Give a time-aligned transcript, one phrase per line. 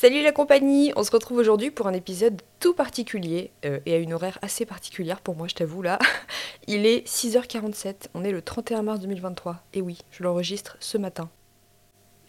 [0.00, 3.98] Salut la compagnie On se retrouve aujourd'hui pour un épisode tout particulier euh, et à
[3.98, 5.98] une horaire assez particulière pour moi, je t'avoue là.
[6.66, 9.62] Il est 6h47, on est le 31 mars 2023.
[9.74, 11.28] Et oui, je l'enregistre ce matin.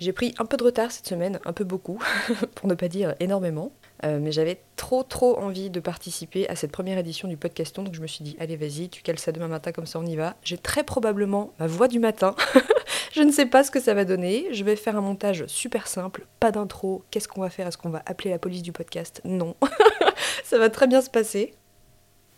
[0.02, 2.04] J'ai pris un peu de retard cette semaine, un peu beaucoup,
[2.56, 3.72] pour ne pas dire énormément.
[4.04, 7.94] Euh, mais j'avais trop trop envie de participer à cette première édition du podcaston, donc
[7.94, 10.16] je me suis dit allez vas-y, tu cales ça demain matin comme ça on y
[10.16, 10.36] va.
[10.44, 12.36] J'ai très probablement ma voix du matin.
[13.14, 14.48] je ne sais pas ce que ça va donner.
[14.52, 17.04] Je vais faire un montage super simple, pas d'intro.
[17.12, 17.68] Qu'est-ce qu'on va faire?
[17.68, 19.22] Est-ce qu'on va appeler la police du podcast?
[19.24, 19.56] Non.
[20.44, 21.54] ça va très bien se passer.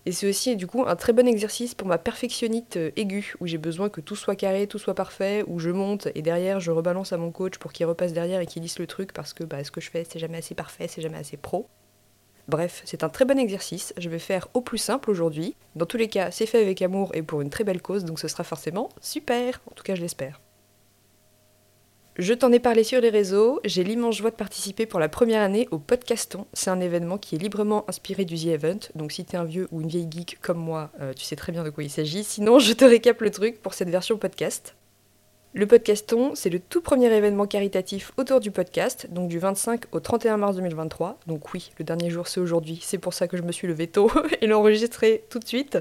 [0.05, 3.47] Et c'est aussi du coup un très bon exercice pour ma perfectionnite euh, aiguë, où
[3.47, 6.71] j'ai besoin que tout soit carré, tout soit parfait, où je monte et derrière je
[6.71, 9.45] rebalance à mon coach pour qu'il repasse derrière et qu'il lisse le truc parce que
[9.45, 11.67] bah, ce que je fais c'est jamais assez parfait, c'est jamais assez pro.
[12.49, 15.55] Bref, c'est un très bon exercice, je vais faire au plus simple aujourd'hui.
[15.77, 18.19] Dans tous les cas, c'est fait avec amour et pour une très belle cause, donc
[18.19, 20.42] ce sera forcément super, en tout cas je l'espère.
[22.17, 25.41] Je t'en ai parlé sur les réseaux, j'ai l'immense joie de participer pour la première
[25.41, 26.45] année au Podcaston.
[26.53, 29.67] C'est un événement qui est librement inspiré du The Event, donc si t'es un vieux
[29.71, 32.23] ou une vieille geek comme moi, euh, tu sais très bien de quoi il s'agit.
[32.23, 34.75] Sinon, je te récap le truc pour cette version podcast.
[35.55, 39.99] Le Podcaston, c'est le tout premier événement caritatif autour du podcast, donc du 25 au
[39.99, 41.19] 31 mars 2023.
[41.25, 43.87] Donc oui, le dernier jour c'est aujourd'hui, c'est pour ça que je me suis levé
[43.87, 44.11] tôt
[44.41, 45.79] et l'enregistrer tout de suite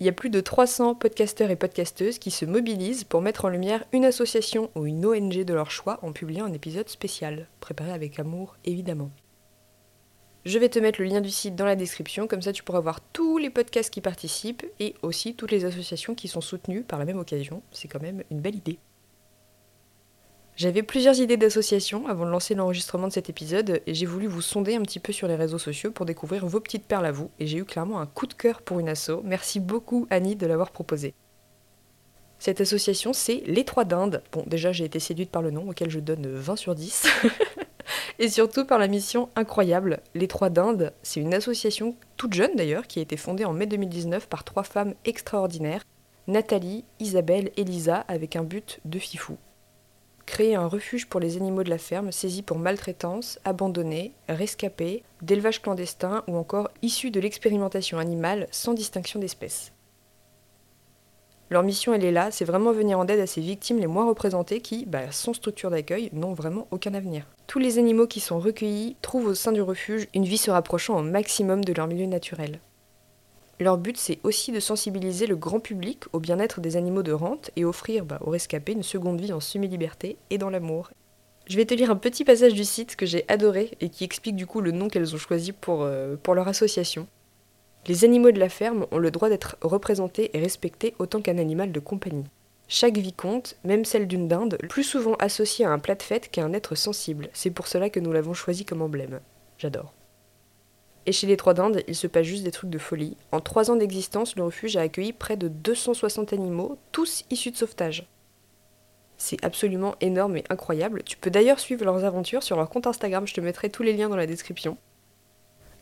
[0.00, 3.50] il y a plus de 300 podcasteurs et podcasteuses qui se mobilisent pour mettre en
[3.50, 7.92] lumière une association ou une ONG de leur choix en publiant un épisode spécial, préparé
[7.92, 9.10] avec amour évidemment.
[10.46, 12.80] Je vais te mettre le lien du site dans la description, comme ça tu pourras
[12.80, 16.98] voir tous les podcasts qui participent et aussi toutes les associations qui sont soutenues par
[16.98, 17.62] la même occasion.
[17.70, 18.78] C'est quand même une belle idée.
[20.60, 24.42] J'avais plusieurs idées d'associations avant de lancer l'enregistrement de cet épisode et j'ai voulu vous
[24.42, 27.30] sonder un petit peu sur les réseaux sociaux pour découvrir vos petites perles à vous
[27.38, 29.22] et j'ai eu clairement un coup de cœur pour une asso.
[29.24, 31.14] Merci beaucoup Annie de l'avoir proposé.
[32.38, 34.22] Cette association c'est Les Trois Dindes.
[34.32, 37.06] Bon déjà j'ai été séduite par le nom auquel je donne 20 sur 10.
[38.18, 40.00] et surtout par la mission incroyable.
[40.14, 43.64] Les Trois Dindes, c'est une association toute jeune d'ailleurs qui a été fondée en mai
[43.64, 45.84] 2019 par trois femmes extraordinaires,
[46.26, 47.64] Nathalie, Isabelle et
[48.08, 49.38] avec un but de fifou
[50.30, 55.60] créer un refuge pour les animaux de la ferme saisis pour maltraitance, abandonnés, rescapés, d'élevage
[55.60, 59.72] clandestin ou encore issus de l'expérimentation animale sans distinction d'espèces.
[61.50, 64.06] Leur mission, elle est là, c'est vraiment venir en aide à ces victimes les moins
[64.06, 67.26] représentées qui, bah, sans structure d'accueil, n'ont vraiment aucun avenir.
[67.48, 70.96] Tous les animaux qui sont recueillis trouvent au sein du refuge une vie se rapprochant
[70.96, 72.60] au maximum de leur milieu naturel.
[73.60, 77.50] Leur but, c'est aussi de sensibiliser le grand public au bien-être des animaux de rente
[77.56, 80.90] et offrir bah, aux rescapés une seconde vie en semi-liberté et dans l'amour.
[81.46, 84.36] Je vais te lire un petit passage du site que j'ai adoré et qui explique
[84.36, 87.06] du coup le nom qu'elles ont choisi pour, euh, pour leur association.
[87.86, 91.70] Les animaux de la ferme ont le droit d'être représentés et respectés autant qu'un animal
[91.70, 92.26] de compagnie.
[92.66, 96.30] Chaque vie compte, même celle d'une dinde, plus souvent associée à un plat de fête
[96.30, 97.28] qu'à un être sensible.
[97.34, 99.20] C'est pour cela que nous l'avons choisi comme emblème.
[99.58, 99.92] J'adore.
[101.10, 103.16] Et chez les Trois Dindes, il se passe juste des trucs de folie.
[103.32, 107.56] En trois ans d'existence, le refuge a accueilli près de 260 animaux, tous issus de
[107.56, 108.06] sauvetage.
[109.16, 111.02] C'est absolument énorme et incroyable.
[111.02, 113.92] Tu peux d'ailleurs suivre leurs aventures sur leur compte Instagram, je te mettrai tous les
[113.92, 114.78] liens dans la description.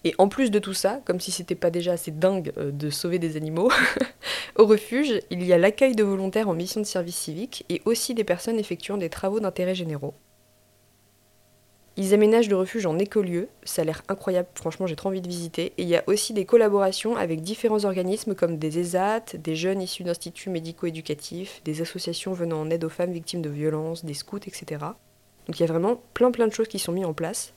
[0.05, 2.89] Et en plus de tout ça, comme si c'était pas déjà assez dingue euh, de
[2.89, 3.71] sauver des animaux,
[4.57, 8.15] au refuge, il y a l'accueil de volontaires en mission de service civique et aussi
[8.15, 10.15] des personnes effectuant des travaux d'intérêt généraux.
[12.01, 15.27] Ils aménagent le refuge en écolieu, ça a l'air incroyable, franchement j'ai trop envie de
[15.27, 15.73] visiter.
[15.79, 19.83] Et il y a aussi des collaborations avec différents organismes comme des ESAT, des jeunes
[19.83, 24.37] issus d'instituts médico-éducatifs, des associations venant en aide aux femmes victimes de violences, des scouts,
[24.47, 24.65] etc.
[25.49, 27.53] Donc il y a vraiment plein plein de choses qui sont mises en place.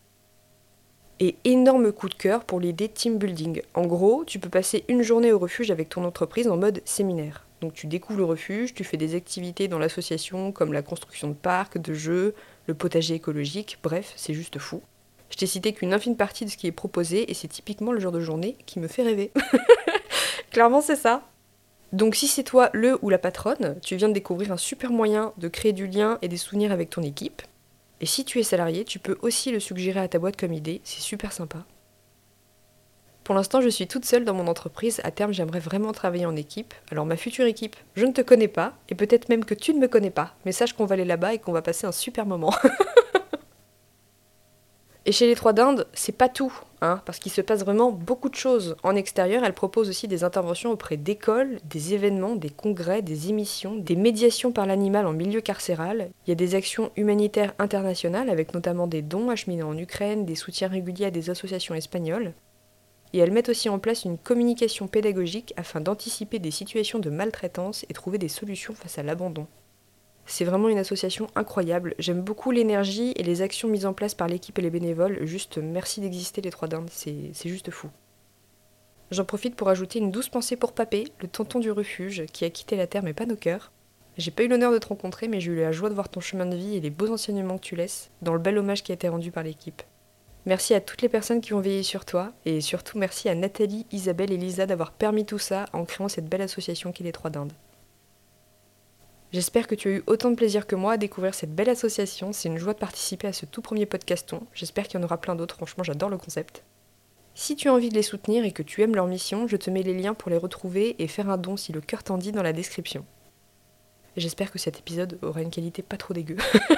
[1.24, 3.62] Et énorme coup de cœur pour l'idée team building.
[3.76, 7.46] En gros, tu peux passer une journée au refuge avec ton entreprise en mode séminaire.
[7.62, 11.36] Donc tu découvres le refuge, tu fais des activités dans l'association comme la construction de
[11.36, 12.34] parcs, de jeux,
[12.66, 14.82] le potager écologique, bref, c'est juste fou.
[15.30, 18.00] Je t'ai cité qu'une infime partie de ce qui est proposé et c'est typiquement le
[18.00, 19.32] genre de journée qui me fait rêver.
[20.52, 21.22] Clairement, c'est ça.
[21.94, 25.34] Donc si c'est toi le ou la patronne, tu viens de découvrir un super moyen
[25.38, 27.44] de créer du lien et des souvenirs avec ton équipe.
[28.02, 30.82] Et si tu es salarié, tu peux aussi le suggérer à ta boîte comme idée,
[30.84, 31.60] c'est super sympa.
[33.24, 35.00] Pour l'instant, je suis toute seule dans mon entreprise.
[35.04, 36.74] À terme, j'aimerais vraiment travailler en équipe.
[36.92, 39.80] Alors, ma future équipe, je ne te connais pas, et peut-être même que tu ne
[39.80, 42.26] me connais pas, mais sache qu'on va aller là-bas et qu'on va passer un super
[42.26, 42.54] moment.
[45.06, 48.30] et chez les Trois Dindes, c'est pas tout, hein, parce qu'il se passe vraiment beaucoup
[48.30, 48.76] de choses.
[48.84, 53.76] En extérieur, elle propose aussi des interventions auprès d'écoles, des événements, des congrès, des émissions,
[53.76, 56.10] des médiations par l'animal en milieu carcéral.
[56.26, 60.36] Il y a des actions humanitaires internationales, avec notamment des dons acheminés en Ukraine, des
[60.36, 62.34] soutiens réguliers à des associations espagnoles
[63.14, 67.86] et elles mettent aussi en place une communication pédagogique afin d'anticiper des situations de maltraitance
[67.90, 69.48] et trouver des solutions face à l'abandon.
[70.32, 71.94] C'est vraiment une association incroyable.
[72.00, 75.26] J'aime beaucoup l'énergie et les actions mises en place par l'équipe et les bénévoles.
[75.26, 77.90] Juste merci d'exister les trois dindes, c'est juste fou.
[79.12, 82.50] J'en profite pour ajouter une douce pensée pour Papé, le tonton du refuge, qui a
[82.50, 83.74] quitté la Terre mais pas nos cœurs.
[84.18, 86.22] J'ai pas eu l'honneur de te rencontrer, mais j'ai eu la joie de voir ton
[86.22, 88.94] chemin de vie et les beaux enseignements que tu laisses dans le bel hommage qui
[88.94, 89.82] a été rendu par l'équipe.
[90.46, 93.86] Merci à toutes les personnes qui ont veillé sur toi, et surtout merci à Nathalie,
[93.92, 97.12] Isabelle et Lisa d'avoir permis tout ça en créant cette belle association qui est les
[97.12, 97.52] Trois Dindes.
[99.32, 102.34] J'espère que tu as eu autant de plaisir que moi à découvrir cette belle association,
[102.34, 105.22] c'est une joie de participer à ce tout premier podcaston, j'espère qu'il y en aura
[105.22, 106.66] plein d'autres, franchement j'adore le concept.
[107.34, 109.70] Si tu as envie de les soutenir et que tu aimes leur mission, je te
[109.70, 112.34] mets les liens pour les retrouver et faire un don si le cœur t'en dit
[112.34, 113.06] dans la description.
[114.18, 116.36] J'espère que cet épisode aura une qualité pas trop dégueu.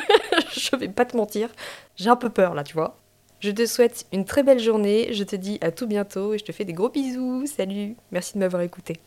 [0.51, 1.49] je vais pas te mentir,
[1.95, 2.99] j'ai un peu peur là, tu vois.
[3.39, 6.45] Je te souhaite une très belle journée, je te dis à tout bientôt et je
[6.45, 7.47] te fais des gros bisous.
[7.47, 8.99] Salut, merci de m'avoir écouté.